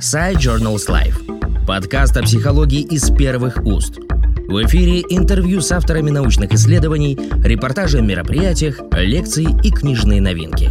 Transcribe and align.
Side 0.00 0.36
Journals 0.36 0.88
Life. 0.90 1.64
Подкаст 1.66 2.18
о 2.18 2.22
психологии 2.22 2.82
из 2.82 3.10
первых 3.10 3.64
уст. 3.64 3.96
В 3.96 4.62
эфире 4.66 5.00
интервью 5.00 5.62
с 5.62 5.72
авторами 5.72 6.10
научных 6.10 6.52
исследований, 6.52 7.16
репортажи 7.42 7.98
о 7.98 8.02
мероприятиях, 8.02 8.78
лекции 8.92 9.46
и 9.66 9.70
книжные 9.70 10.20
новинки. 10.20 10.70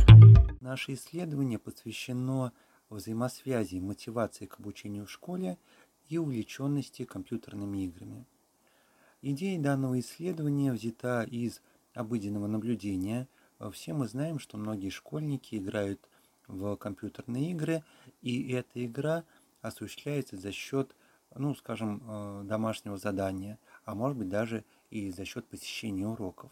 Наше 0.61 0.93
исследование 0.93 1.57
посвящено 1.57 2.51
взаимосвязи 2.91 3.77
мотивации 3.77 4.45
к 4.45 4.59
обучению 4.59 5.07
в 5.07 5.11
школе 5.11 5.57
и 6.07 6.19
увлеченности 6.19 7.03
компьютерными 7.03 7.85
играми. 7.85 8.27
Идея 9.23 9.59
данного 9.59 9.99
исследования 10.01 10.71
взята 10.71 11.23
из 11.23 11.61
обыденного 11.95 12.45
наблюдения. 12.45 13.27
Все 13.73 13.93
мы 13.93 14.07
знаем, 14.07 14.37
что 14.37 14.57
многие 14.57 14.91
школьники 14.91 15.55
играют 15.55 15.99
в 16.47 16.75
компьютерные 16.75 17.51
игры, 17.51 17.83
и 18.21 18.51
эта 18.51 18.85
игра 18.85 19.23
осуществляется 19.61 20.37
за 20.37 20.51
счет, 20.51 20.95
ну, 21.33 21.55
скажем, 21.55 22.01
э, 22.05 22.43
домашнего 22.45 22.97
задания, 22.97 23.57
а 23.83 23.95
может 23.95 24.17
быть 24.17 24.29
даже 24.29 24.63
и 24.89 25.11
за 25.11 25.25
счет 25.25 25.45
посещения 25.45 26.07
уроков. 26.07 26.51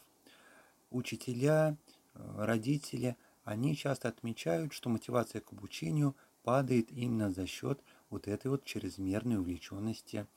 Учителя, 0.89 1.77
э, 2.15 2.45
родители, 2.45 3.15
они 3.43 3.75
часто 3.75 4.09
отмечают, 4.09 4.73
что 4.73 4.89
мотивация 4.89 5.41
к 5.41 5.51
обучению 5.51 6.15
падает 6.43 6.91
именно 6.91 7.31
за 7.31 7.45
счет 7.45 7.79
вот 8.09 8.27
этой 8.27 8.51
вот 8.51 8.63
чрезмерной 8.65 9.37
увлеченности 9.37 10.27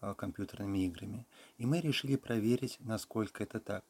э, 0.00 0.14
компьютерными 0.16 0.78
играми. 0.86 1.26
И 1.58 1.66
мы 1.66 1.80
решили 1.80 2.16
проверить, 2.16 2.78
насколько 2.80 3.42
это 3.42 3.60
так. 3.60 3.84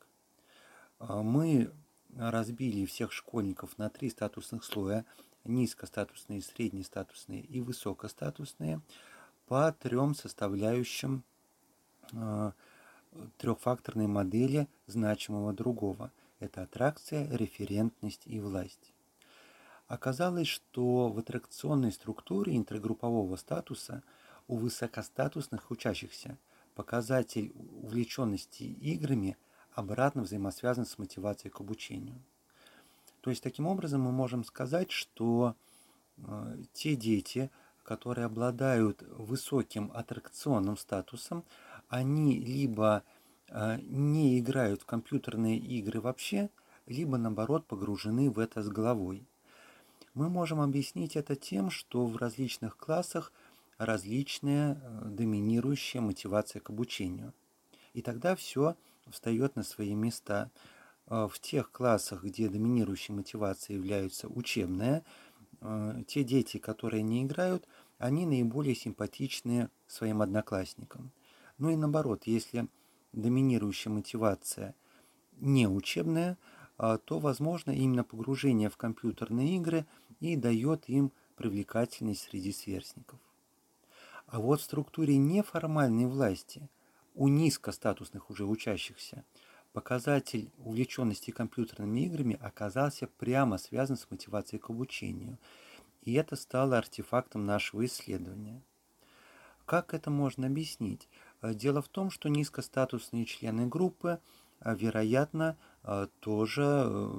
Мы 0.98 1.72
разбили 2.16 2.84
всех 2.86 3.12
школьников 3.12 3.78
на 3.78 3.88
три 3.88 4.10
статусных 4.10 4.64
слоя– 4.64 5.04
низкостатусные, 5.44 6.40
среднестатусные 6.42 7.40
и 7.42 7.60
высокостатусные– 7.60 8.80
по 9.46 9.72
трем 9.72 10.14
составляющим 10.14 11.24
э, 12.12 12.52
трехфакторной 13.36 14.06
модели 14.06 14.66
значимого 14.86 15.52
другого. 15.52 16.10
Это 16.40 16.62
аттракция, 16.62 17.28
референтность 17.36 18.22
и 18.24 18.40
власть. 18.40 18.94
Оказалось, 19.88 20.48
что 20.48 21.08
в 21.08 21.18
аттракционной 21.18 21.92
структуре 21.92 22.56
интергруппового 22.56 23.36
статуса 23.36 24.02
у 24.48 24.56
высокостатусных 24.56 25.70
учащихся 25.70 26.38
показатель 26.74 27.52
увлеченности 27.82 28.62
играми– 28.62 29.36
обратно 29.74 30.22
взаимосвязан 30.22 30.86
с 30.86 30.98
мотивацией 30.98 31.50
к 31.50 31.60
обучению. 31.60 32.20
То 33.20 33.30
есть 33.30 33.42
таким 33.42 33.66
образом 33.66 34.02
мы 34.02 34.12
можем 34.12 34.44
сказать, 34.44 34.90
что 34.90 35.54
э, 36.16 36.56
те 36.72 36.96
дети, 36.96 37.50
которые 37.84 38.26
обладают 38.26 39.02
высоким 39.16 39.90
аттракционным 39.94 40.76
статусом, 40.76 41.44
они 41.88 42.38
либо 42.38 43.04
э, 43.48 43.78
не 43.82 44.38
играют 44.38 44.82
в 44.82 44.86
компьютерные 44.86 45.58
игры 45.58 46.00
вообще, 46.00 46.50
либо 46.86 47.16
наоборот 47.16 47.66
погружены 47.66 48.30
в 48.30 48.38
это 48.38 48.62
с 48.62 48.68
головой. 48.68 49.24
Мы 50.14 50.28
можем 50.28 50.60
объяснить 50.60 51.16
это 51.16 51.36
тем, 51.36 51.70
что 51.70 52.04
в 52.06 52.16
различных 52.16 52.76
классах 52.76 53.32
различная 53.78 54.74
э, 54.74 55.04
доминирующая 55.06 56.00
мотивация 56.00 56.60
к 56.60 56.70
обучению. 56.70 57.32
И 57.94 58.02
тогда 58.02 58.34
все 58.36 58.76
встает 59.10 59.56
на 59.56 59.62
свои 59.62 59.94
места. 59.94 60.50
А, 61.06 61.28
в 61.28 61.38
тех 61.38 61.70
классах, 61.70 62.24
где 62.24 62.48
доминирующей 62.48 63.14
мотивацией 63.14 63.78
является 63.78 64.28
учебная, 64.28 65.04
а, 65.60 66.02
те 66.04 66.24
дети, 66.24 66.58
которые 66.58 67.02
не 67.02 67.22
играют, 67.24 67.66
они 67.98 68.26
наиболее 68.26 68.74
симпатичны 68.74 69.68
своим 69.86 70.22
одноклассникам. 70.22 71.12
Ну 71.58 71.70
и 71.70 71.76
наоборот, 71.76 72.22
если 72.26 72.66
доминирующая 73.12 73.92
мотивация 73.92 74.74
не 75.38 75.68
учебная, 75.68 76.38
а, 76.78 76.98
то 76.98 77.18
возможно 77.18 77.70
именно 77.70 78.04
погружение 78.04 78.70
в 78.70 78.76
компьютерные 78.76 79.56
игры 79.56 79.86
и 80.20 80.36
дает 80.36 80.88
им 80.88 81.12
привлекательность 81.36 82.22
среди 82.22 82.52
сверстников. 82.52 83.18
А 84.26 84.40
вот 84.40 84.60
в 84.60 84.64
структуре 84.64 85.16
неформальной 85.16 86.06
власти– 86.06 86.68
у 87.14 87.28
низкостатусных 87.28 88.30
уже 88.30 88.44
учащихся 88.44 89.24
показатель 89.72 90.50
увлеченности 90.58 91.30
компьютерными 91.30 92.00
играми 92.00 92.38
оказался 92.40 93.06
прямо 93.06 93.58
связан 93.58 93.96
с 93.96 94.10
мотивацией 94.10 94.60
к 94.60 94.70
обучению. 94.70 95.38
И 96.02 96.14
это 96.14 96.36
стало 96.36 96.78
артефактом 96.78 97.46
нашего 97.46 97.84
исследования. 97.86 98.62
Как 99.64 99.94
это 99.94 100.10
можно 100.10 100.46
объяснить? 100.46 101.08
Э, 101.40 101.54
дело 101.54 101.80
в 101.80 101.88
том, 101.88 102.10
что 102.10 102.28
низкостатусные 102.28 103.24
члены 103.24 103.66
группы, 103.66 104.20
э, 104.60 104.74
вероятно, 104.76 105.56
э, 105.84 106.08
тоже 106.20 107.12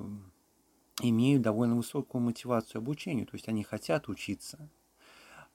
имеют 1.02 1.42
довольно 1.42 1.76
высокую 1.76 2.22
мотивацию 2.22 2.80
обучению, 2.80 3.26
то 3.26 3.36
есть 3.36 3.48
они 3.48 3.64
хотят 3.64 4.10
учиться. 4.10 4.70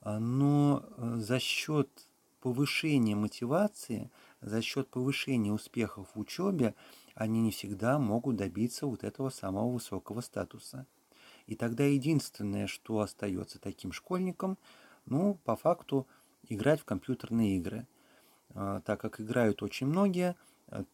Но 0.04 0.84
за 0.98 1.38
счет 1.38 2.07
повышения 2.41 3.15
мотивации– 3.15 4.10
за 4.41 4.62
счет 4.62 4.88
повышения 4.88 5.53
успехов 5.53 6.09
в 6.15 6.21
учебе 6.21 6.75
они 7.15 7.41
не 7.41 7.50
всегда 7.50 7.99
могут 7.99 8.37
добиться 8.37 8.87
вот 8.87 9.03
этого 9.03 9.31
самого 9.31 9.72
высокого 9.72 10.21
статуса. 10.21 10.87
И 11.47 11.56
тогда 11.56 11.84
единственное, 11.84 12.66
что 12.66 13.00
остается 13.00 13.59
таким 13.59 13.91
школьникам, 13.93 14.59
ну, 15.06 15.38
по 15.44 15.56
факту, 15.56 16.06
играть 16.48 16.81
в 16.81 16.84
компьютерные 16.84 17.56
игры. 17.56 17.87
А, 18.50 18.81
так 18.82 19.00
как 19.00 19.21
играют 19.21 19.62
очень 19.62 19.87
многие, 19.87 20.37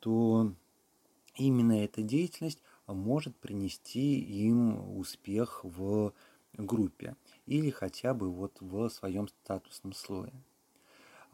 то 0.01 0.53
именно 1.35 1.85
эта 1.85 2.03
деятельность 2.03 2.63
может 2.87 3.37
принести 3.37 4.21
им 4.21 4.97
успех 4.97 5.61
в 5.65 6.15
группе 6.55 7.17
или 7.47 7.71
хотя 7.71 8.15
бы 8.15 8.31
вот 8.31 8.57
в 8.61 8.89
своем 8.89 9.29
статусном 9.29 9.93
слое. 9.93 10.33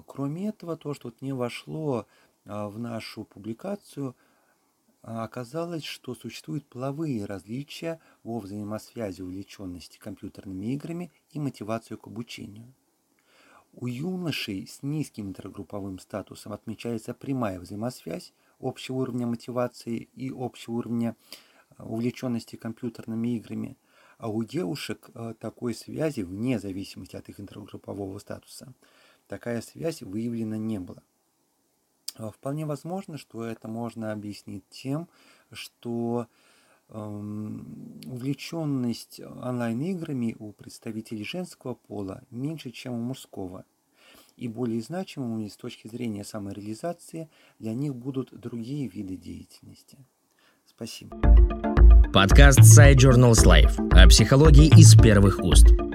Кроме 0.06 0.48
этого, 0.48 0.76
то, 0.76 0.94
что 0.94 1.08
вот 1.08 1.20
не 1.20 1.32
вошло 1.32 2.06
а, 2.44 2.68
в 2.68 2.78
нашу 2.78 3.24
публикацию, 3.24 4.16
а, 5.02 5.24
оказалось, 5.24 5.84
что 5.84 6.14
существуют 6.14 6.66
половые 6.66 7.24
различия 7.24 8.00
во 8.22 8.38
взаимосвязи 8.38 9.22
увлеченности 9.22 9.98
компьютерными 9.98 10.74
играми 10.74 11.10
и 11.30 11.38
мотивацию 11.38 11.98
к 11.98 12.06
обучению. 12.06 12.72
У 13.72 13.86
юношей 13.86 14.66
с 14.66 14.82
низким 14.82 15.28
интергрупповым 15.28 16.00
статусом 16.00 16.52
отмечается 16.52 17.14
прямая 17.14 17.60
взаимосвязь 17.60 18.32
общего 18.58 18.96
уровня 18.96 19.26
мотивации 19.26 20.08
и 20.14 20.32
общего 20.34 20.74
уровня 20.74 21.16
а, 21.76 21.86
увлеченности 21.86 22.56
компьютерными 22.56 23.36
играми, 23.36 23.76
а 24.18 24.28
у 24.28 24.44
девушек 24.44 25.08
такой 25.38 25.72
связи 25.72 26.20
вне 26.20 26.58
зависимости 26.58 27.16
от 27.16 27.30
их 27.30 27.40
интергруппового 27.40 28.18
статуса– 28.18 28.74
такая 29.30 29.62
связь 29.62 30.02
выявлена 30.02 30.58
не 30.58 30.80
было. 30.80 31.02
А, 32.16 32.30
вполне 32.30 32.66
возможно, 32.66 33.16
что 33.16 33.44
это 33.44 33.68
можно 33.68 34.10
объяснить 34.10 34.64
тем, 34.68 35.08
что 35.52 36.26
эм, 36.88 38.00
увлеченность 38.06 39.20
онлайн-играми 39.20 40.34
у 40.38 40.52
представителей 40.52 41.24
женского 41.24 41.74
пола 41.74 42.22
меньше, 42.30 42.70
чем 42.72 42.94
у 42.94 43.00
мужского. 43.00 43.64
И 44.36 44.48
более 44.48 44.82
значимыми 44.82 45.46
с 45.46 45.56
точки 45.56 45.86
зрения 45.86 46.24
самореализации 46.24 47.28
для 47.60 47.72
них 47.72 47.94
будут 47.94 48.32
другие 48.32 48.88
виды 48.88 49.16
деятельности. 49.16 49.98
Спасибо. 50.66 51.16
Подкаст 52.12 52.60
Side 52.60 52.96
Journals 52.96 53.44
Life 53.44 53.92
о 53.92 54.08
психологии 54.08 54.66
из 54.76 54.96
первых 54.96 55.38
уст. 55.38 55.89